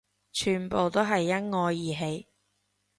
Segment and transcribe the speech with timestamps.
[0.33, 2.27] 全部都係因我而起